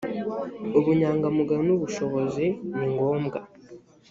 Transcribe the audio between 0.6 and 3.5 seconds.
ubunyangamugayo n’ubushobozi ni ngombwa